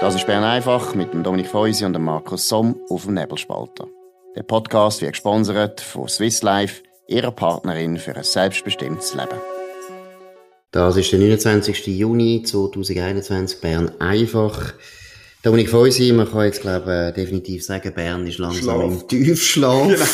[0.00, 3.86] Das ist Bern einfach mit dem Dominik Feusi und dem Markus Somm auf dem Nebelspalter.
[4.34, 9.38] Der Podcast wird gesponsert von Swiss Life, ihrer Partnerin für ein selbstbestimmtes Leben.
[10.70, 11.86] Das ist der 29.
[11.88, 14.72] Juni 2021, Bern einfach.
[15.42, 19.02] Dominik Feusi, man kann jetzt, glaube ich, definitiv sagen, Bern ist langsam Schlaf.
[19.02, 19.88] im Tiefschlaf.
[19.88, 20.04] Genau.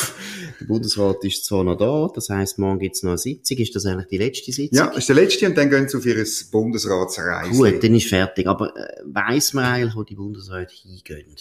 [0.60, 3.59] Der Bundesrat ist zwar noch da, das heisst, morgen gibt es noch eine Sitzung.
[3.59, 4.78] Ist das eigentlich die letzte Sitzung?
[4.78, 7.50] Ja, das ist die letzte und dann gehen sie auf ihre Bundesratsreise.
[7.50, 8.46] Gut, dann ist fertig.
[8.46, 11.34] Aber äh, weiss man eigentlich, wo die Bundesräte hingehen?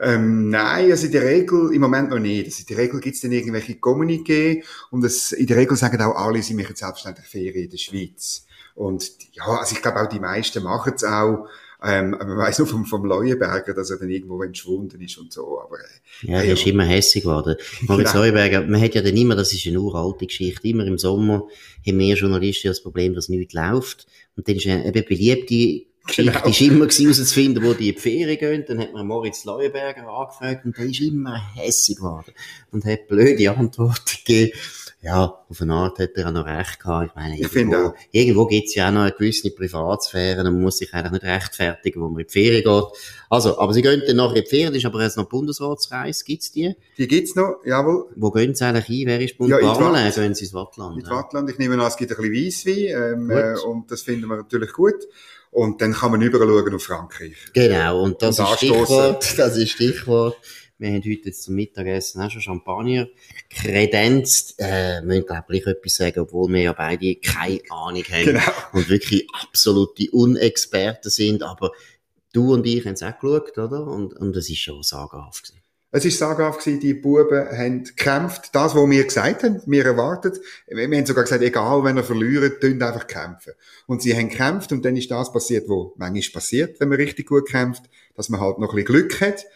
[0.00, 2.46] Ähm, nein, also in der Regel im Moment noch nicht.
[2.46, 6.00] Also in der Regel gibt es dann irgendwelche Kommuniqué und es, in der Regel sagen
[6.00, 8.46] auch alle, sie machen selbstständig Ferien in der Schweiz.
[8.76, 11.48] Und ja, also ich glaube auch die meisten machen es auch.
[11.80, 15.60] Ähm, man weiß nur vom, vom Leuenberger, dass er dann irgendwo entschwunden ist und so,
[15.60, 17.54] aber, äh, Ja, er ist immer hässig geworden.
[17.82, 18.24] Moritz genau.
[18.24, 21.46] Leuenberger, man hat ja dann immer, das ist eine uralte Geschichte, immer im Sommer
[21.86, 24.06] haben wir Journalisten das Problem, dass nichts läuft.
[24.36, 26.48] Und dann ist eine, eine beliebte Geschichte genau.
[26.48, 28.64] ist immer herauszufinden, wo die in die Ferien gehen.
[28.66, 32.32] Dann hat man Moritz Leuenberger angefragt und der ist immer hässig geworden
[32.72, 34.52] und hat blöde Antworten gegeben
[35.00, 37.10] ja, auf eine Art hat er auch noch recht gehabt.
[37.10, 40.92] Ich meine, ich irgendwo, irgendwo gibt's ja auch noch eine gewisse Privatsphäre, man muss sich
[40.92, 42.98] eigentlich nicht rechtfertigen, wo man in die Ferien geht.
[43.30, 46.24] Also, aber sie gehen dann nachher in die Ferien, das ist aber jetzt noch Bundesratsreise,
[46.24, 46.74] gibt's die?
[46.96, 48.06] Die gibt's noch, jawohl.
[48.16, 49.06] Wo gehen sie eigentlich hin?
[49.06, 49.58] Wer ist Bund ja?
[49.58, 50.98] Gehen sie ins Wattland?
[50.98, 54.26] Ins Wattland, ich nehme an, es gibt ein bisschen Weisswein, ähm, äh, und das finden
[54.26, 55.06] wir natürlich gut.
[55.50, 57.36] Und dann kann man überall schauen auf Frankreich.
[57.54, 60.36] Genau, und das und ist Stichwort, das ist Stichwort.
[60.80, 63.08] Wir haben heute jetzt zum Mittagessen auch schon Champagner
[63.50, 64.60] kredenzt.
[64.60, 68.24] Äh, wir müssen, glaube ich, etwas sagen, obwohl wir ja beide keine Ahnung haben.
[68.24, 68.40] Genau.
[68.72, 71.42] Und wirklich absolute Unexperten sind.
[71.42, 71.72] Aber
[72.32, 73.88] du und ich haben es auch geschaut, oder?
[73.88, 75.62] Und, und es ist schon sagenhaft gewesen.
[75.90, 78.50] Es ist sagenhaft gewesen, die Buben haben gekämpft.
[78.52, 80.38] Das, was wir gesagt haben, wir erwartet.
[80.68, 83.54] Wir haben sogar gesagt, egal, wenn er verliert, tun einfach kämpfen.
[83.88, 87.26] Und sie haben gekämpft und dann ist das passiert, was manchmal passiert, wenn man richtig
[87.26, 87.82] gut kämpft,
[88.14, 89.46] dass man halt noch ein bisschen Glück hat.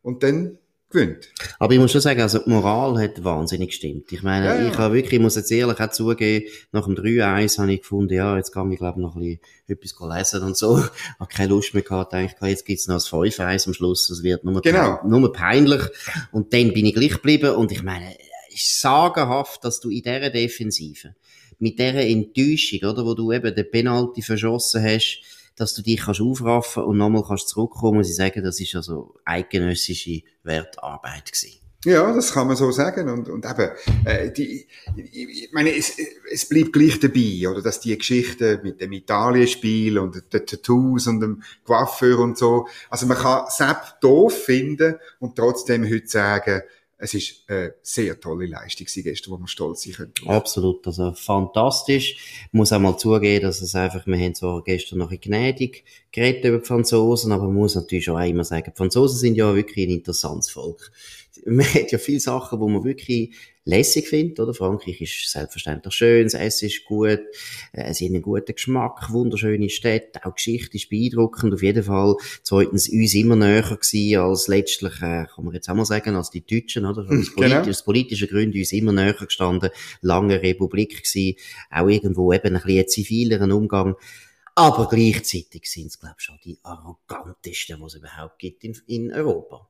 [0.00, 0.58] Und dann
[0.92, 1.28] gewinnt.
[1.58, 4.12] Aber ich muss schon sagen, also die Moral hat wahnsinnig gestimmt.
[4.12, 4.68] Ich meine, ja, ja.
[4.68, 8.14] ich habe wirklich, ich muss jetzt ehrlich auch zugeben, nach dem 3-1 habe ich gefunden,
[8.14, 10.78] ja, jetzt kann ich glaube noch ein bisschen etwas lesen und so.
[10.78, 14.22] Ich habe keine Lust mehr gehabt, eigentlich, jetzt gibt's noch das 5-1 am Schluss, das
[14.22, 14.98] wird nur, genau.
[14.98, 15.82] pein nur peinlich.
[16.30, 18.14] Und dann bin ich gleich geblieben und ich meine,
[18.48, 21.14] es ist sagenhaft, dass du in dieser Defensive,
[21.58, 25.22] mit dieser Enttäuschung, oder, wo du eben den Penalty verschossen hast,
[25.56, 29.14] dass du dich kannst aufraffen und nochmal kannst zurückkommen, muss ich sagen, das ist also
[29.24, 31.62] eidgenössische Wertarbeit gewesen.
[31.84, 33.08] Ja, das kann man so sagen.
[33.08, 33.70] Und, und eben,
[34.04, 35.96] äh, die, ich meine, es,
[36.30, 41.20] es bleibt gleich dabei, oder, dass die Geschichte mit dem Italienspiel und den Tattoos und
[41.20, 46.62] dem Coiffeur und so, also man kann Sepp doof finden und trotzdem heute sagen,
[47.02, 50.12] es ist eine sehr tolle Leistung gestern, wo man stolz sein können.
[50.26, 52.44] Absolut, also fantastisch.
[52.46, 55.84] Ich muss auch mal zugeben, dass es einfach, wir haben zwar gestern noch ein gnädig
[56.12, 59.52] geredet über die Franzosen, aber man muss natürlich auch immer sagen, die Franzosen sind ja
[59.52, 60.92] wirklich ein interessantes Volk.
[61.46, 64.54] Man hat ja viele Sachen, wo man wirklich lässig findet, oder?
[64.54, 67.20] Frankreich ist selbstverständlich schön, das Essen ist gut,
[67.72, 72.16] äh, sie haben einen guten Geschmack, wunderschöne Städte, auch Geschichte ist beeindruckend, auf jeden Fall.
[72.42, 76.30] Zweitens, uns immer näher gewesen als letztlich, äh, kann man jetzt auch mal sagen, als
[76.30, 77.02] die Deutschen, oder?
[77.02, 77.34] Aus, genau.
[77.34, 79.70] politisch, aus politischen Gründen uns immer näher gestanden,
[80.00, 81.36] lange Republik gewesen,
[81.70, 83.96] auch irgendwo eben ein bisschen zivileren Umgang.
[84.54, 89.12] Aber gleichzeitig sind es, glaube ich, schon die arrogantesten, die es überhaupt gibt in, in
[89.12, 89.68] Europa.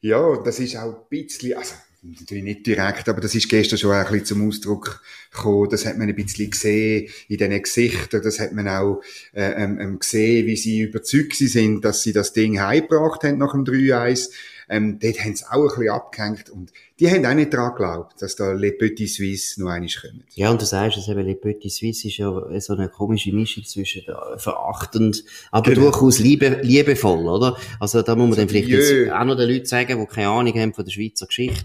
[0.00, 3.92] Ja, das ist auch ein bisschen, also, natürlich nicht direkt, aber das ist gestern schon
[3.92, 5.68] ein bisschen zum Ausdruck gekommen.
[5.70, 8.22] Das hat man ein bisschen gesehen in diesen Gesichtern.
[8.22, 12.32] Das hat man auch äh, ähm, ähm gesehen, wie sie überzeugt sind, dass sie das
[12.32, 14.30] Ding heimgebracht haben nach dem 3-1.
[14.68, 18.20] Ähm, dort haben sie auch ein bisschen abgehängt und die haben auch nicht daran geglaubt,
[18.20, 20.24] dass da Le Petit Suisse noch einmal kommen.
[20.34, 23.64] Ja, und du sagst es eben, Le Petit Suisse ist ja so eine komische Mischung
[23.64, 24.02] zwischen
[24.38, 25.90] verachtend, aber genau.
[25.90, 27.56] durchaus liebe, liebevoll, oder?
[27.78, 30.58] Also da muss man dann vielleicht jetzt auch noch den Leuten sagen, die keine Ahnung
[30.58, 31.64] haben von der Schweizer Geschichte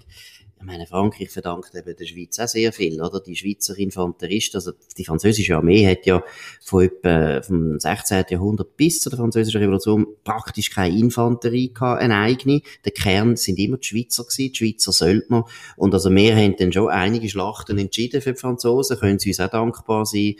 [0.61, 3.19] ich meine, Frankreich verdankt eben der Schweiz auch sehr viel, oder?
[3.19, 6.23] Die Schweizer Infanteristen, also die französische Armee hat ja
[6.63, 8.25] von etwa vom 16.
[8.29, 12.61] Jahrhundert bis zur französischen Revolution praktisch keine Infanterie gehabt, eine eigene.
[12.85, 15.45] Der Kern sind immer die Schweizer gewesen, die Schweizer Söldner.
[15.77, 19.39] Und also wir haben dann schon einige Schlachten entschieden für die Franzosen, können sie uns
[19.39, 20.35] auch dankbar sein.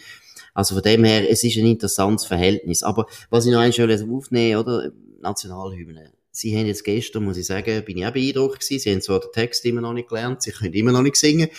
[0.54, 2.84] Also von dem her, es ist ein interessantes Verhältnis.
[2.84, 4.92] Aber was ich noch einmal aufnehmen, oder?
[5.22, 8.80] Nationalhymne Sie haben jetzt gestern, muss ich sagen, bin ich auch beeindruckt gewesen.
[8.80, 11.50] Sie haben zwar den Text immer noch nicht gelernt, sie können immer noch nicht singen.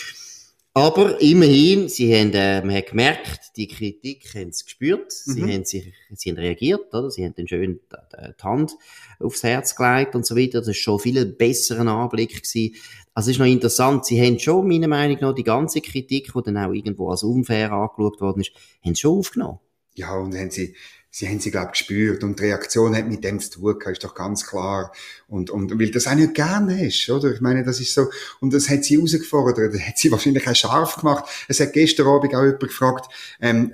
[0.75, 5.51] Aber immerhin, sie haben, äh, man hat gemerkt, die Kritik haben sie gespürt, sie mhm.
[5.51, 7.11] haben sich, sie haben reagiert, oder?
[7.11, 8.73] Sie haben dann schön die, Hand
[9.21, 10.61] aufs Herz gelegt und so weiter.
[10.61, 12.75] Das ist schon viel ein besserer Anblick gewesen.
[13.13, 14.07] Also, es ist noch interessant.
[14.07, 17.71] Sie haben schon, meiner Meinung nach, die ganze Kritik, die dann auch irgendwo als unfair
[17.73, 18.53] angeschaut worden ist,
[18.83, 19.59] haben sie schon aufgenommen.
[19.95, 20.75] Ja, und haben sie,
[21.15, 22.25] sie haben sie, glaube ich, gespürt.
[22.25, 24.93] Und die Reaktion hat mit dem zu tun ist doch ganz klar.
[25.29, 27.33] Und, und, weil das auch nicht gerne hast, oder?
[27.33, 28.09] Ich meine, das ist so,
[28.41, 31.25] und das hat sie herausgefordert, das hat sie wahrscheinlich auch scharf gemacht.
[31.49, 33.73] Es hat gestern Abend auch jemand gefragt, ähm,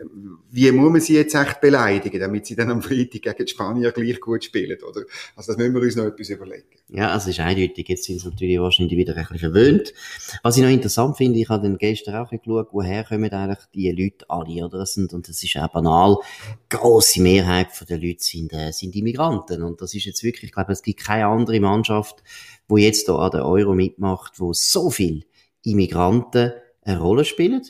[0.50, 3.92] wie muss man sie jetzt echt beleidigen, damit sie dann am Freitag gegen die Spanier
[3.92, 5.02] gleich gut spielen, oder?
[5.36, 6.64] Also, das müssen wir uns noch etwas überlegen.
[6.88, 7.86] Ja, also, ist eindeutig.
[7.88, 9.92] Jetzt sind sie natürlich wahrscheinlich wieder ein bisschen verwöhnt.
[10.42, 13.90] Was ich noch interessant finde, ich habe dann gestern auch geschaut, woher kommen eigentlich die
[13.92, 14.78] Leute alle, oder?
[14.78, 16.16] Und das ist auch banal,
[16.70, 19.62] grosse Mehrheit der Leute sind, äh, sind Immigranten.
[19.62, 22.22] Und das ist jetzt wirklich, ich glaube, es gibt keine andere Mannschaft,
[22.68, 25.24] wo jetzt da an der Euro mitmacht, wo so viel
[25.62, 26.52] Immigranten
[26.82, 27.62] eine Rolle spielen.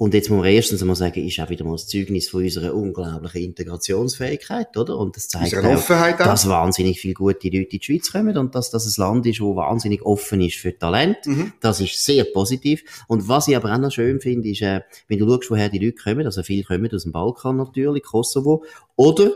[0.00, 2.72] Und jetzt muss man erstens einmal sagen, ist auch wieder mal das Zeugnis von unserer
[2.72, 4.96] unglaublichen Integrationsfähigkeit, oder?
[4.96, 8.54] Und das zeigt auch, auch, dass wahnsinnig viele gute Leute in die Schweiz kommen und
[8.54, 11.26] dass das ein Land ist, wo wahnsinnig offen ist für Talent.
[11.26, 11.52] Mhm.
[11.60, 13.04] Das ist sehr positiv.
[13.08, 15.80] Und was ich aber auch noch schön finde, ist, äh, wenn du schaust, woher die
[15.80, 18.64] Leute kommen, also viele kommen aus dem Balkan natürlich, Kosovo,
[18.94, 19.32] oder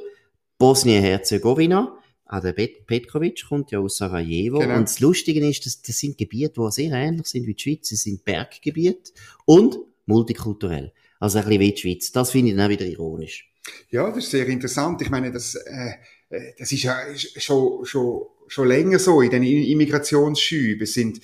[0.58, 4.60] Bosnien-Herzegowina, auch der Pet Petkovic kommt ja aus Sarajevo.
[4.60, 4.76] Genau.
[4.76, 7.88] Und das Lustige ist, dass das sind Gebiete, die sehr ähnlich sind wie die Schweiz.
[7.88, 9.10] Sie sind Berggebiete
[9.44, 9.76] und
[10.12, 10.92] multikulturell.
[11.18, 12.12] Also ein bisschen wie die Schweiz.
[12.12, 13.48] Das finde ich dann auch wieder ironisch.
[13.90, 15.00] Ja, das ist sehr interessant.
[15.02, 15.94] Ich meine, das, äh,
[16.30, 20.86] äh das ist ja schon, schon, schon länger so in den Immigrationsschüben.
[20.86, 21.20] sind,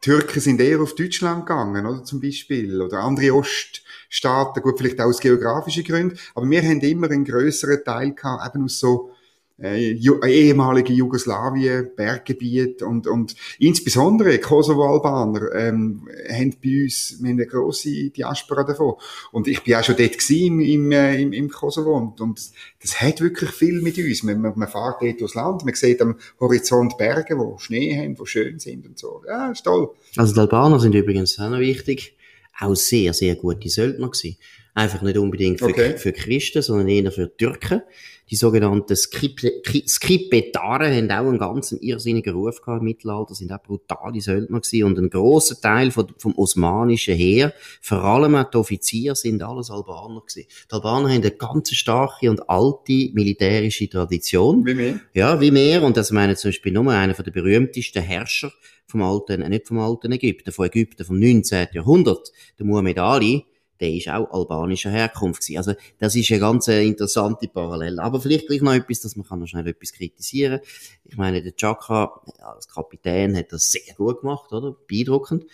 [0.00, 5.06] Türken sind eher auf Deutschland gegangen, oder zum Beispiel, oder andere Oststaaten, gut, vielleicht auch
[5.06, 9.10] aus geografischen Gründen, aber wir haben immer einen größeren Teil gehabt, eben aus so
[9.58, 17.46] äh, ehemalige Jugoslawien, Berggebiet und, und insbesondere Kosovo-Albaner ähm, haben bei uns wir haben eine
[17.46, 18.94] grosse Diaspora davon.
[19.32, 22.40] Und ich bin auch schon dort im, im, äh, im, im Kosovo und, und
[22.82, 24.22] das hat wirklich viel mit uns.
[24.22, 28.18] Man, man, man fährt dort durchs Land, man sieht am Horizont Berge, wo Schnee haben,
[28.18, 29.22] wo schön sind und so.
[29.26, 29.90] Ja, ist toll.
[30.16, 32.16] Also die Albaner sind übrigens auch noch wichtig,
[32.60, 34.36] auch sehr, sehr gute Söldner gewesen.
[34.74, 35.96] Einfach nicht unbedingt für, okay.
[35.96, 37.82] für Christen, sondern eher für Türken.
[38.28, 44.20] Die sogenannten Skripetaren haben auch einen ganz irrsinnigen Ruf gehabt im Mittelalter, sind auch brutale
[44.20, 44.84] Söldner gewesen.
[44.84, 49.70] Und ein grosser Teil vom, vom osmanischen Heer, vor allem auch die Offiziere, sind alles
[49.70, 50.48] Albaner gewesen.
[50.68, 54.66] Die Albaner haben eine ganz starke und alte militärische Tradition.
[54.66, 55.00] Wie mehr?
[55.14, 55.84] Ja, wie mehr.
[55.84, 58.52] Und das meine zum Beispiel nur einer der berühmtesten Herrscher
[58.86, 61.68] vom alten, äh, nicht vom alten Ägypten, von Ägypten vom 19.
[61.72, 63.44] Jahrhundert, der Muhammad Ali,
[63.80, 65.58] der ist auch albanischer Herkunft gewesen.
[65.58, 68.02] Also, das ist eine ganz äh, interessante Parallele.
[68.02, 70.60] Aber vielleicht gleich noch etwas, dass man kann noch schnell etwas kritisieren.
[71.04, 74.76] Ich meine, der Chakra als Kapitän hat das sehr gut gemacht, oder?
[74.86, 75.44] Beeindruckend.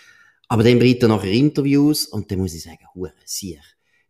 [0.49, 3.63] Aber dann bringt er nachher Interviews und dann muss ich sagen, hure sicher.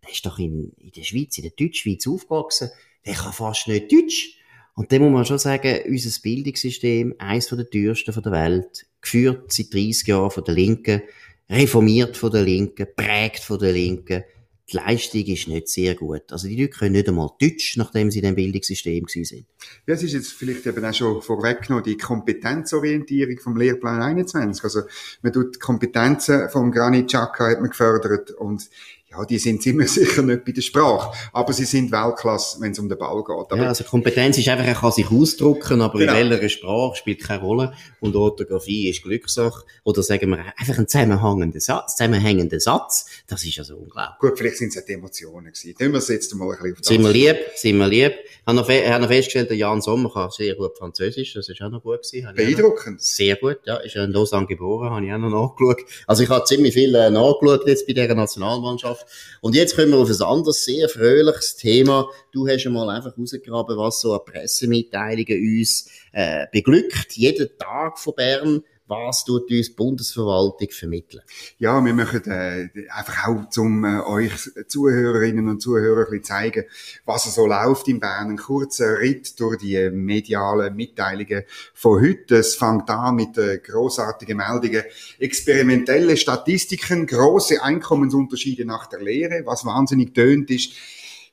[0.03, 2.71] Der ist doch in, in der Schweiz, in der Deutschschweiz aufgewachsen.
[3.07, 4.37] Der kann fast nicht Deutsch.
[4.75, 9.75] Und dann muss man schon sagen, unser Bildungssystem, eines der teuersten der Welt, geführt seit
[9.75, 11.03] 30 Jahren von der Linken,
[11.51, 14.25] reformiert von der Linken, prägt von der Linken.
[14.71, 16.23] Die Leistung ist nicht sehr gut.
[16.31, 19.45] Also die Leute können nicht einmal Deutsch, nachdem sie in dem Bildungssystem sind.
[19.87, 24.65] Ja, es ist jetzt vielleicht eben auch schon vorweggenommen, die Kompetenzorientierung vom Lehrplan 21.
[24.65, 24.83] Also
[25.21, 28.71] man tut die Kompetenzen vom Granit Xhaka hat man gefördert und
[29.13, 32.79] ja, die sind ziemlich sicher nicht bei der Sprache, aber sie sind Weltklasse, wenn es
[32.79, 33.53] um den Ball geht.
[33.53, 36.15] Aber ja, also Kompetenz ist einfach, er kann sich ausdrucken, aber genau.
[36.15, 37.73] in welcher Sprache spielt keine Rolle.
[38.01, 39.65] Und Orthographie ist Glückssache.
[39.85, 43.07] Oder sagen wir einfach ein zusammenhängender Satz, zusammenhängender Satz.
[43.27, 44.19] Das ist also unglaublich.
[44.19, 45.75] Gut, vielleicht sind es auch die Emotionen gewesen.
[45.79, 46.87] Tun wir es jetzt mal ein bisschen auf das.
[46.89, 48.13] Sind wir lieb, sind wir lieb.
[48.25, 51.61] Ich habe noch, habe noch festgestellt, der Jan Sommer kann sehr gut Französisch, das ist
[51.63, 52.35] auch noch gut gewesen.
[52.35, 53.01] Beeindruckend.
[53.01, 53.77] Sehr gut, ja.
[53.77, 55.83] Ist ja in Lausanne geboren, habe ich auch noch nachgeschaut.
[56.07, 59.02] Also ich habe ziemlich viel äh, nachgeschaut jetzt bei dieser Nationalmannschaft.
[59.41, 62.09] Und jetzt kommen wir auf ein anderes, sehr fröhliches Thema.
[62.33, 67.13] Du hast einmal einfach rausgegraben, was so an Pressemitteilungen uns äh, beglückt.
[67.13, 71.23] Jeden Tag von Bern was tut uns die Bundesverwaltung vermitteln?
[71.59, 74.33] Ja, wir möchten äh, einfach auch zum äh, euch
[74.69, 76.65] Zuhörerinnen und Zuhörer ein zeigen,
[77.05, 78.31] was so läuft in Bern.
[78.31, 82.37] Ein kurzer Ritt durch die medialen Mitteilungen von heute.
[82.37, 84.83] Es fängt an mit äh, großartigen Meldungen.
[85.19, 90.73] Experimentelle Statistiken, große Einkommensunterschiede nach der Lehre, was wahnsinnig tönt ist.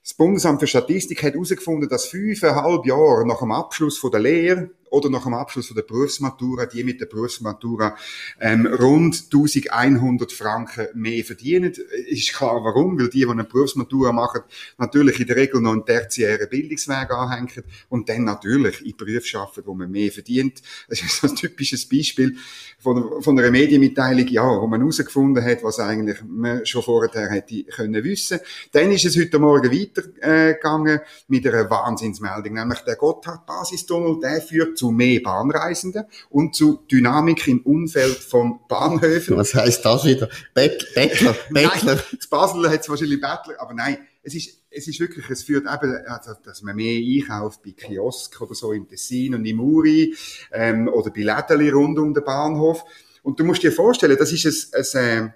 [0.01, 4.72] Das Bundesamt für Statistik hat herausgefunden, dass fünfeinhalb Jahre nach dem Abschluss von der Lehre
[4.89, 7.96] oder nach dem Abschluss von der Berufsmatura, die mit der Berufsmatura
[8.39, 11.74] ähm, rund 1100 Franken mehr verdienen.
[12.08, 13.00] Ist klar, warum?
[13.00, 14.41] Weil die, die eine Berufsmatura machen,
[14.77, 19.62] natürlich in der Regel noch einen tertiären Bildungsweg anhängen und dann natürlich in Berufen arbeiten,
[19.65, 20.62] wo man mehr verdient.
[20.88, 22.38] Das ist ein typisches Beispiel
[22.79, 27.63] von, von einer Medienmitteilung, ja, wo man herausgefunden hat, was eigentlich man schon vorher hätte
[27.63, 28.39] können wissen.
[28.72, 34.77] Dann ist es heute Morgen weitergegangen äh, mit einer Wahnsinnsmeldung, nämlich der Gotthard-Basistunnel, der führt
[34.79, 39.36] zu mehr Bahnreisenden und zu Dynamik im Umfeld von Bahnhöfen.
[39.36, 40.29] Was heißt das wieder?
[40.53, 41.95] Bet Bettler, Bettler.
[41.95, 45.43] nein, in Basel hat es wahrscheinlich Bettler, aber nein, es ist, es ist wirklich, es
[45.43, 49.59] führt eben, also, dass man mehr einkauft bei Kiosk oder so im Tessin und im
[49.59, 50.15] Uri,
[50.51, 52.86] ähm, oder bei Lädeli rund um den Bahnhof.
[53.21, 55.29] Und du musst dir vorstellen, das ist ein, ein, äh,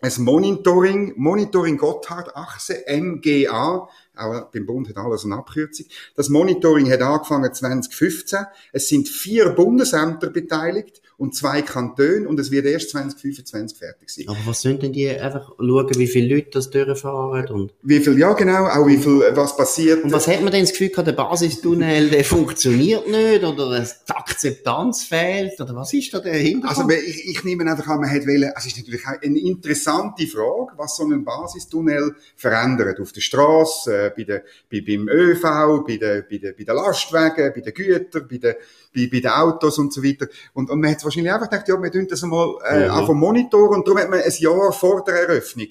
[0.00, 5.86] ein Monitoring, Monitoring Gotthard-Achse, MGA, auch beim Bund hat alles eine Abkürzung.
[6.14, 8.40] Das Monitoring hat angefangen 2015.
[8.72, 14.28] Es sind vier Bundesämter beteiligt und zwei Kantone und es wird erst 2025 fertig sein.
[14.28, 17.72] Aber was sind denn die einfach schauen, wie viele Leute das durchfahren und?
[17.82, 20.04] Wie viel, ja genau, auch wie viel, was passiert.
[20.04, 24.12] Und was hat man denn das Gefühl gehabt, der Basistunnel, der funktioniert nicht oder die
[24.12, 26.90] Akzeptanz fehlt oder was ist da der Hintergrund?
[26.90, 30.72] Also ich, ich nehme einfach an, man hat wollen, es ist natürlich eine interessante Frage,
[30.76, 35.42] was so ein Basistunnel verändert auf der Straße, äh, bei der, bei, beim ÖV,
[35.86, 38.54] bei der, bei der, bei der Lastwagen, bei den Gütern, bei den,
[38.94, 40.26] bei, bei den Autos und so weiter.
[40.52, 42.90] Und, und man hat wahrscheinlich einfach gedacht, ja, wir tun das einmal äh, mhm.
[42.90, 45.68] auf dem Monitor und darum hat man ein Jahr vor der Eröffnung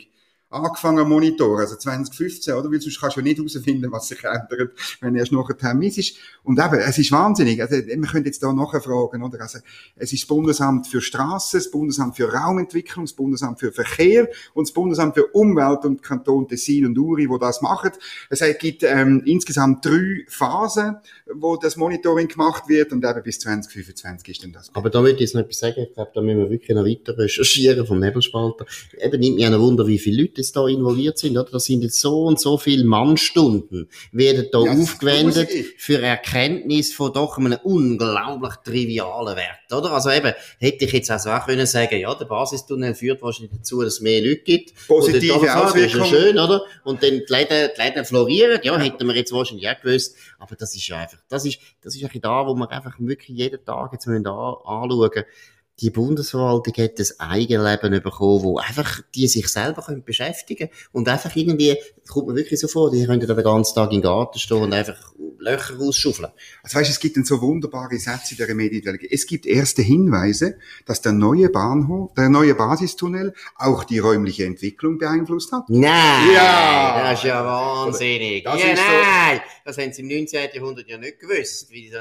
[0.56, 2.72] angefangen Monitor, also 2015, oder?
[2.72, 4.72] Weil sonst kannst du ja nicht herausfinden, was sich ändert,
[5.02, 6.16] wenn erst noch ein Termin ist.
[6.44, 7.62] Und eben, es ist wahnsinnig.
[7.62, 9.42] Also, wir können jetzt da nachfragen, oder?
[9.42, 9.60] Also,
[9.96, 14.68] es ist das Bundesamt für Straßen, das Bundesamt für Raumentwicklung, das Bundesamt für Verkehr und
[14.68, 17.92] das Bundesamt für Umwelt und Kanton Tessin und Uri, wo das machen.
[18.30, 20.98] Es gibt ähm, insgesamt drei Phasen,
[21.34, 24.72] wo das Monitoring gemacht wird und eben bis 2025 ist dann das.
[24.74, 25.82] Aber da würde ich jetzt noch etwas sagen.
[25.82, 28.66] Ich glaube, da müssen wir wirklich noch weiter recherchieren vom Nebelspalter.
[28.98, 31.50] Eben nimmt mich auch Wunder, wie viele Leute jetzt da involviert sind, oder?
[31.52, 37.12] Da sind jetzt so und so viele Mannstunden, werden da ja, aufgewendet für Erkenntnis von
[37.14, 39.92] doch einem unglaublich trivialen Wert, oder?
[39.92, 43.82] Also eben, hätte ich jetzt also auch können sagen, ja, der Basistunnel führt wahrscheinlich dazu,
[43.82, 44.74] dass es mehr Leute gibt.
[44.88, 45.74] Positive Auswirkungen.
[45.74, 46.62] Das ist ja schön, oder?
[46.84, 50.16] Und dann die Läden, die Läden florieren, ja, hätten wir jetzt wahrscheinlich auch gewusst.
[50.40, 53.38] Aber das ist ja einfach, das ist, das ist eigentlich da, wo wir einfach wirklich
[53.38, 55.25] jeden Tag jetzt müssen anschauen müssen
[55.82, 61.36] die Bundesverwaltung hat ein Eigenleben bekommen, wo einfach die sich selber können beschäftigen und einfach
[61.36, 61.77] irgendwie,
[62.08, 65.13] kommt mir wirklich so vor, die können den ganzen Tag im Garten stehen und einfach
[65.38, 66.32] Löcher rausschaufeln.
[66.63, 69.01] Also weißt, es gibt dann so wunderbare Sätze in der Medienwelt.
[69.10, 74.98] Es gibt erste Hinweise, dass der neue Bahnhof, der neue Basistunnel auch die räumliche Entwicklung
[74.98, 75.70] beeinflusst hat.
[75.70, 76.34] Nein!
[76.34, 77.10] Ja!
[77.10, 78.44] Das ist ja wahnsinnig.
[78.44, 79.38] Das ja, nein!
[79.38, 79.62] So.
[79.65, 80.50] Das haben sie im 19.
[80.53, 81.91] Jahrhundert ja nicht gewusst, wie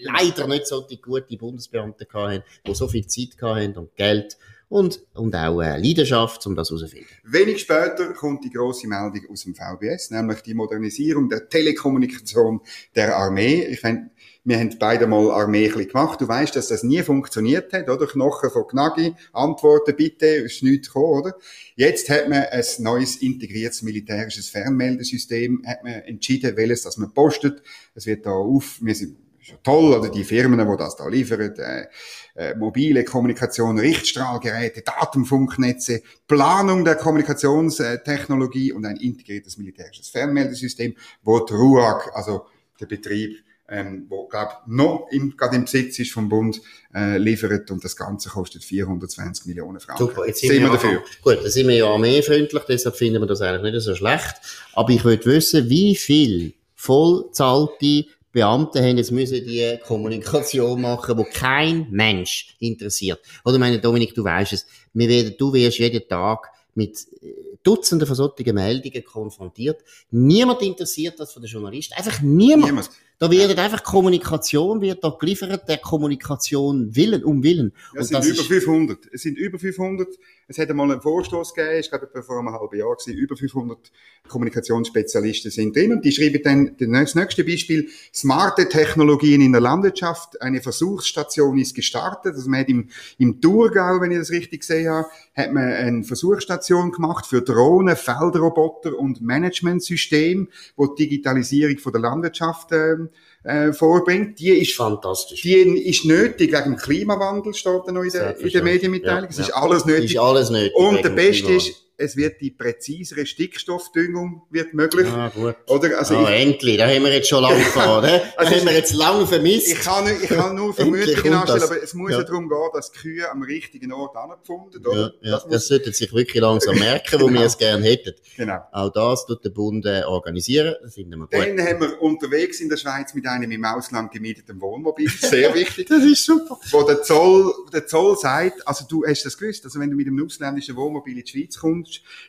[0.00, 4.36] leider nicht so die gute Bundesbeamte hatten, die so viel Zeit hatten und Geld
[4.68, 7.08] und, und auch äh, Leidenschaft, um das herauszufinden.
[7.24, 12.60] Wenig später kommt die große Meldung aus dem VBS, nämlich die Modernisierung der Telekommunikation
[12.94, 13.64] der Armee.
[13.64, 14.10] Ich find,
[14.44, 16.20] wir haben beide mal Armee gemacht.
[16.20, 18.06] Du weißt, dass das nie funktioniert hat, oder?
[18.06, 21.36] Knochen von Gnagi, Antworten bitte, ist nichts gekommen, oder?
[21.76, 27.62] Jetzt hat man ein neues integriertes militärisches Fernmeldesystem, hat man entschieden, welches das man postet.
[27.94, 29.16] Es wird da auf, wir sind
[29.48, 31.86] ist toll, oder die Firmen, die das da liefern, äh,
[32.34, 41.54] äh, mobile Kommunikation, Richtstrahlgeräte, Datenfunknetze, Planung der Kommunikationstechnologie und ein integriertes militärisches Fernmeldesystem, wo die
[41.54, 42.46] RUAG, also
[42.80, 46.60] der Betrieb, ähm, wo glaub noch im, gerade im Besitz ist vom Bund,
[46.94, 50.06] äh, liefert und das Ganze kostet 420 Millionen Franken.
[50.06, 51.02] Super, jetzt sind, sind wir, dafür.
[51.22, 54.34] Gut, dann sind wir ja armeefreundlich, deshalb finden wir das eigentlich nicht so schlecht.
[54.72, 61.24] Aber ich würde wissen, wie viel vollzahlte Beamten haben jetzt müssen die Kommunikation machen, wo
[61.24, 63.18] kein Mensch interessiert.
[63.46, 68.06] Oder meine Dominik, du weißt es, wir werden, du wirst jeden Tag mit äh, Dutzenden
[68.06, 69.82] von solchen Meldungen konfrontiert.
[70.10, 71.94] Niemand interessiert das von den Journalisten.
[71.94, 72.66] Einfach niemand.
[72.66, 72.90] niemand.
[73.18, 77.72] Da wird einfach Kommunikation wird da geliefert, der Kommunikation Willen um Willen.
[77.94, 78.98] Ja, es sind über 500.
[79.10, 80.08] Es sind über 500.
[80.48, 83.90] Es hätte mal einen Vorstoß gegeben, ich glaube, vor einem halben Jahr gewesen, über 500
[84.28, 90.40] Kommunikationsspezialisten sind drin und die schreiben dann das nächste Beispiel, smarte Technologien in der Landwirtschaft,
[90.40, 94.88] eine Versuchsstation ist gestartet, also man hat im, im Thurgau, wenn ich das richtig gesehen
[94.88, 101.92] habe, hat man eine Versuchsstation gemacht für Drohnen, Feldroboter und Managementsystem, wo die Digitalisierung von
[101.92, 102.96] der Landwirtschaft äh,
[103.44, 105.42] äh, vorbringt, die ist fantastisch.
[105.42, 109.24] Die ist nötig wegen dem Klimawandel, steht da noch in der, in der Medienmitteilung.
[109.24, 110.14] Ja, es ist alles nötig.
[110.14, 110.74] Ist alles nötig.
[110.74, 115.06] Und der Beste ist, es wird die präzisere Stickstoffdüngung wird möglich.
[115.08, 115.56] Ah, gut.
[115.66, 118.22] Oder, also ah, ich, endlich, da haben wir jetzt schon lange gefahren, ne?
[118.36, 119.68] also haben wir jetzt lange vermisst.
[119.68, 122.18] Ich kann, ich kann nur Vermutungen anstellen, aber es muss ja.
[122.18, 125.14] ja darum gehen, dass die Kühe am richtigen Ort angefunden, oder?
[125.22, 125.30] Ja, ja.
[125.36, 127.40] Das, das sollte sich wirklich langsam merken, wo genau.
[127.40, 128.14] wir es gerne hätten.
[128.36, 128.58] Genau.
[128.72, 131.32] Auch das tut der Bund äh, organisieren, das finden wir gut.
[131.32, 135.88] Dann haben wir unterwegs in der Schweiz mit einem im Ausland gemieteten Wohnmobil, sehr wichtig.
[135.88, 136.58] das ist super.
[136.70, 140.06] Wo der Zoll, der Zoll sagt, also du hast das gewusst, also wenn du mit
[140.06, 141.85] einem ausländischen Wohnmobil in die Schweiz kommst,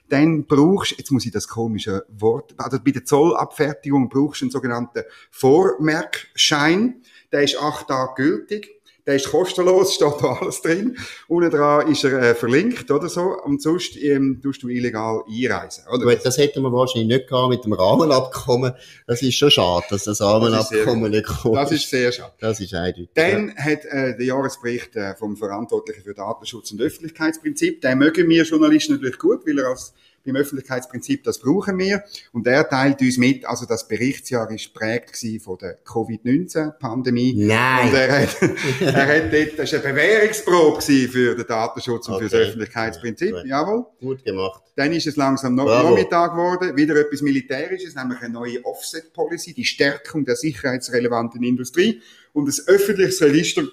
[0.09, 4.51] dann brauchst, jetzt muss ich das komische Wort, also bei der Zollabfertigung brauchst du einen
[4.51, 7.01] sogenannten Vormerkschein.
[7.31, 8.76] Der ist acht Tage gültig.
[9.07, 10.97] Der ist kostenlos, steht da alles drin.
[11.27, 13.41] Unten dran ist er äh, verlinkt oder so.
[13.43, 15.85] Und sonst ähm, tust du illegal einreisen.
[15.91, 16.03] Oder?
[16.03, 18.73] Gut, das hätten wir wahrscheinlich nicht gehabt mit dem Rahmenabkommen.
[19.07, 21.55] Das ist schon schade, dass das Rahmenabkommen nicht kommt.
[21.55, 22.33] Das ist sehr schade.
[22.39, 23.09] Das ist eindeutig.
[23.13, 23.63] Dann ja.
[23.63, 28.93] hat äh, der Jahresbericht äh, vom Verantwortlichen für Datenschutz und Öffentlichkeitsprinzip, den mögen wir Journalisten
[28.93, 29.93] natürlich gut, weil er als
[30.27, 32.03] beim Öffentlichkeitsprinzip, das brauchen wir.
[32.31, 37.33] Und er teilt uns mit, also das Berichtsjahr ist prägt von der Covid-19-Pandemie.
[37.35, 37.87] Nein.
[37.87, 38.41] Und er hat,
[38.81, 42.25] er hat dort, das war eine Bewährungsprobe für den Datenschutz und okay.
[42.25, 43.31] für das Öffentlichkeitsprinzip.
[43.31, 43.85] Ja, Jawohl.
[43.99, 44.61] Gut gemacht.
[44.75, 49.65] Dann ist es langsam noch Nachmittag geworden, wieder etwas Militärisches, nämlich eine neue Offset-Policy, die
[49.65, 52.01] Stärkung der sicherheitsrelevanten Industrie
[52.33, 53.63] und das öffentliches Register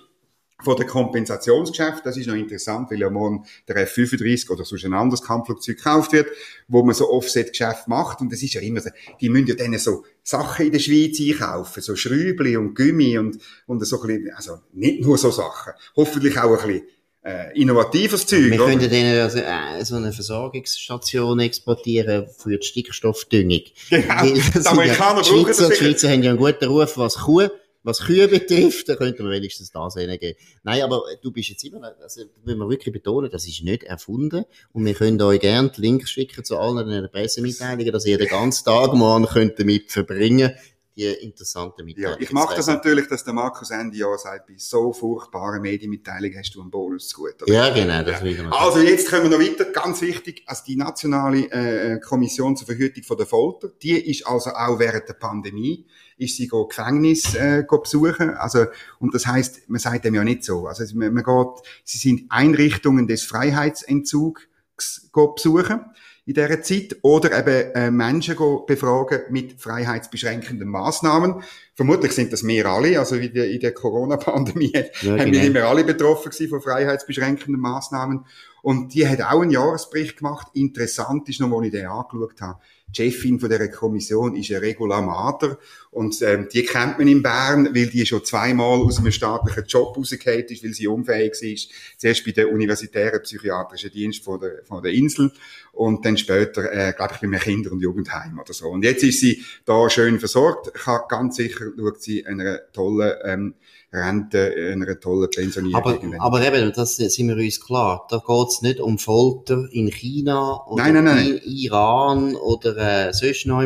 [0.62, 4.94] von der Kompensationsgeschäft, das ist noch interessant, weil ja morgen der F-35 oder sonst ein
[4.94, 6.28] anderes Kampfflugzeug gekauft wird,
[6.68, 8.20] wo man so Offset-Geschäft macht.
[8.20, 11.20] Und das ist ja immer so, die müssen ja dann so Sachen in der Schweiz
[11.20, 15.72] einkaufen, so Schrübli und Gummi und, und so ein bisschen, also nicht nur so Sachen,
[15.96, 16.86] hoffentlich auch ein bisschen
[17.24, 18.50] äh, innovatives Zeug.
[18.50, 23.62] Wir könnten denen also, äh, so eine Versorgungsstation exportieren für die Stickstoffdüngung.
[23.90, 25.78] Genau, die Amerikaner ja, brauchen Schweizer, das.
[25.78, 27.48] Die Schweizer haben ja einen guten Ruf, was Kuh
[27.84, 30.38] was Kühe betrifft, da könnte man wenigstens das geben.
[30.62, 34.44] Nein, aber du bist jetzt immer, also, wenn wir wirklich betonen, das ist nicht erfunden.
[34.72, 38.94] Und wir können euch gerne Links schicken zu allen Pressemitteilungen, dass ihr den ganzen Tag
[38.94, 40.54] morgen könnt damit verbringen
[40.96, 42.18] die interessanten Mitteilungen.
[42.18, 46.38] Ja, ich mache das natürlich, dass der Markus Ende Jahr sagt, bei so furchtbaren Medienmitteilungen
[46.38, 47.42] hast du einen Bonus zu gut.
[47.42, 47.52] Oder?
[47.52, 48.24] Ja, genau, das ja.
[48.24, 52.66] will Also jetzt kommen wir noch weiter, ganz wichtig, also die nationale äh, Kommission zur
[52.66, 55.86] Verhütung von der Folter, die ist also auch während der Pandemie
[56.16, 58.30] ist sie go Gefängnis äh, go besuchen.
[58.30, 58.66] Also
[59.00, 60.66] und das heißt, man sagt dem ja nicht so.
[60.66, 65.80] Also man, man geht, sie sind Einrichtungen des Freiheitsentzugs go besuchen
[66.26, 71.42] in dieser Zeit oder eben äh, Menschen befragen mit freiheitsbeschränkenden Maßnahmen.
[71.74, 75.44] Vermutlich sind das wir alle, also in der, in der Corona-Pandemie ja, haben wir genau.
[75.44, 78.24] immer alle betroffen gewesen von freiheitsbeschränkenden Maßnahmen.
[78.62, 80.46] Und die hat auch einen Jahresbericht gemacht.
[80.54, 82.58] Interessant ist noch, als ich den angeschaut habe.
[82.88, 85.58] Die Chefin von dieser Kommission ist eine Regula Mater.
[85.94, 89.96] Und ähm, die kennt man in Bern, weil die schon zweimal aus einem staatlichen Job
[89.96, 91.76] rausgefallen ist, weil sie unfähig war.
[91.98, 95.30] Zuerst bei der universitären psychiatrischen Dienst von der, von der Insel
[95.70, 98.70] und dann später, äh, glaube ich, bei einem Kinder- und Jugendheim oder so.
[98.70, 100.72] Und jetzt ist sie da schön versorgt.
[100.84, 103.54] Habe ganz sicher schaut sie einer tollen ähm,
[103.92, 105.80] Rente, einer tollen Pensionierung.
[105.80, 108.04] Aber, aber eben, das sind wir uns klar.
[108.10, 111.26] Da geht es nicht um Folter in China oder nein, nein, nein.
[111.26, 112.76] in Iran oder
[113.08, 113.62] äh, sonst noch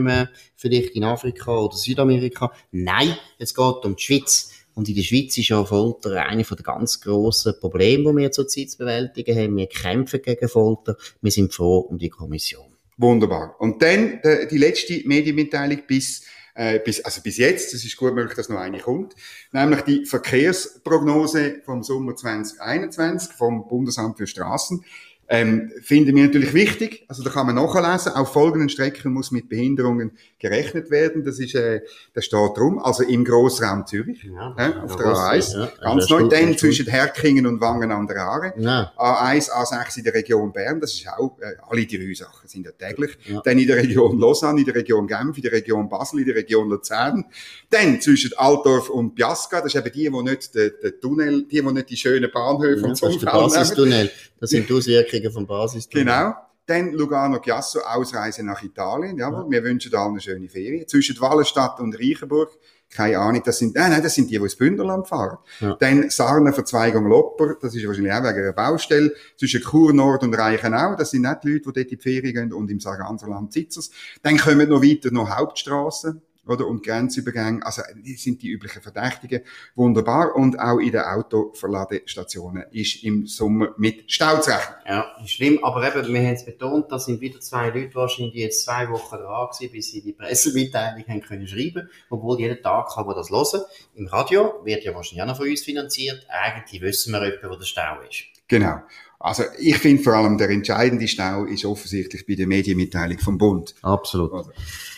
[0.59, 2.53] vielleicht in Afrika oder Südamerika.
[2.73, 4.51] Nein, es geht um die Schweiz.
[4.75, 8.71] Und in der Schweiz ist ja Folter eine der ganz grossen Probleme, die wir zurzeit
[8.71, 9.57] zu bewältigen haben.
[9.57, 10.97] Wir kämpfen gegen Folter.
[11.21, 12.77] Wir sind froh um die Kommission.
[12.97, 13.57] Wunderbar.
[13.59, 18.15] Und dann die, die letzte Medienmitteilung bis äh, bis, also bis jetzt, es ist gut
[18.15, 19.15] möglich, dass noch eine kommt,
[19.53, 24.85] nämlich die Verkehrsprognose vom Sommer 2021 vom Bundesamt für Straßen.
[25.29, 27.05] Ähm, finden wir natürlich wichtig.
[27.07, 28.13] Also da kann man nachlesen.
[28.13, 31.25] Auf folgenden Strecken muss mit Behinderungen gerechnet werden.
[31.25, 31.81] Das ist, äh,
[32.15, 32.79] das steht drum.
[32.79, 35.59] Also im Grossraum Zürich, ja, äh, auf der A1.
[35.59, 36.29] Ja, ganz neu.
[36.29, 38.55] Dann zwischen Herkingen und Wangen an der Aare.
[38.57, 38.93] Ja.
[38.97, 40.81] A1, A6 in der Region Bern.
[40.81, 43.19] Das ist auch, äh, alle die drei Sachen sind ja täglich.
[43.45, 46.37] Dann in der Region Lausanne, in der Region Genf, in der Region Basel, in der
[46.37, 47.25] Region Luzern.
[47.71, 49.61] Dann zwischen Altdorf und Piasca.
[49.61, 52.83] Das ist eben die, die nicht den, den Tunnel, die, die nicht die schönen Bahnhöfe
[52.83, 53.07] ja, und so.
[53.07, 54.11] Das ist der Basistunnel.
[54.41, 56.05] Das sind die Auswirkungen vom Basistunnel.
[56.05, 56.35] Genau.
[56.69, 59.17] Dann Lugano Chiasso, Ausreise nach Italien.
[59.17, 59.45] Jawohl.
[59.45, 59.51] Ja.
[59.51, 60.87] Wir wünschen allen eine schöne Ferien.
[60.87, 62.51] Zwischen Wallenstadt und Reichenburg.
[62.91, 65.39] Keine Ahnung, das sind, nein, nein, das sind die, die ins Bündnerland fahren.
[65.61, 65.77] Ja.
[65.81, 69.15] Dann Sarne, Verzweigung Lopper, das ist wahrscheinlich auch wegen einer Baustelle.
[69.39, 72.35] Zwischen Chur Nord und Reichenau, das sind nicht die Leute, die dort in die Ferien
[72.35, 73.85] gehen und im Sarganserland sitzen.
[74.23, 76.67] Dann kommen noch weiter noch Hauptstraßen oder?
[76.67, 79.43] Und Grenzübergänge, also, die sind die üblichen Verdächtigen.
[79.75, 80.35] Wunderbar.
[80.35, 84.77] Und auch in den Autoverladestationen ist im Sommer mit Stau zu rechnen.
[84.87, 85.63] Ja, schlimm.
[85.63, 88.89] Aber eben, wir haben es betont, da sind wieder zwei Leute wahrscheinlich, die jetzt zwei
[88.91, 91.89] Wochen dran waren, bis sie die Pressemitteilung haben können schreiben.
[92.11, 93.63] Obwohl jeden Tag kann man das hören.
[93.95, 96.27] Im Radio wird ja wahrscheinlich auch noch von uns finanziert.
[96.29, 98.38] Eigentlich wissen wir etwa, wo der Stau ist.
[98.49, 98.81] Genau.
[99.21, 103.75] Also ich finde vor allem der entscheidende Stau ist offensichtlich bei der Medienmitteilung vom Bund.
[103.83, 104.33] Absolut.
[104.33, 104.51] Also.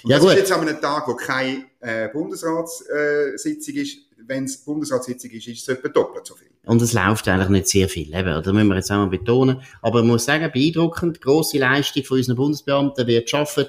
[0.04, 0.32] ja, das gut.
[0.32, 3.98] ist jetzt an einem Tag, wo keine äh, Bundesratssitzung ist.
[4.26, 6.48] Wenn es Bundesratssitzung ist, ist es etwa doppelt so viel.
[6.66, 8.42] Und es läuft eigentlich nicht sehr viel, eben.
[8.42, 9.62] Da müssen wir jetzt auch mal betonen.
[9.80, 13.66] Aber man muss sagen, beeindruckend, grosse Leistung von unseren Bundesbeamten wird geschaffen.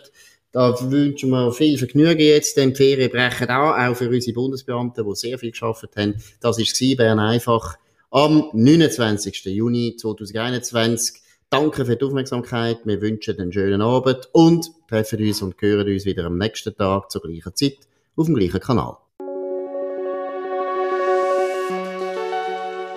[0.52, 2.58] Da wünschen wir viel Vergnügen jetzt.
[2.58, 6.22] Die Ferien brechen an, auch für unsere Bundesbeamten, die sehr viel geschafft haben.
[6.42, 7.78] Das war Bern einfach
[8.12, 9.46] am 29.
[9.46, 11.22] Juni 2021.
[11.50, 12.80] Danke für die Aufmerksamkeit.
[12.84, 17.10] Wir wünschen einen schönen Abend und treffen uns und hören uns wieder am nächsten Tag
[17.10, 17.78] zur gleichen Zeit
[18.18, 18.98] auf dem gleichen Kanal.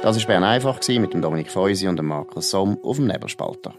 [0.03, 3.75] Das war Bern einfach mit Dominik Feusi und Markus Somm auf dem Nebelspalter.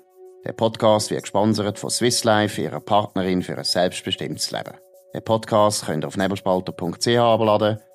[0.45, 4.75] Der Podcast wird gesponsert von Swiss Life, ihrer Partnerin für ein selbstbestimmtes Leben.
[5.13, 7.79] Den Podcast könnt ihr auf nebelspalter.ch abladen